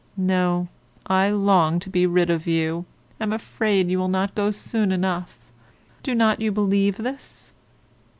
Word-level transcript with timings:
No, 0.17 0.67
I 1.05 1.29
long 1.29 1.79
to 1.81 1.87
be 1.87 2.07
rid 2.07 2.31
of 2.31 2.47
you, 2.47 2.85
am 3.19 3.31
afraid 3.31 3.87
you 3.87 3.99
will 3.99 4.07
not 4.07 4.33
go 4.33 4.49
soon 4.49 4.91
enough: 4.91 5.37
do 6.01 6.15
not 6.15 6.41
you 6.41 6.51
believe 6.51 6.97
this? 6.97 7.53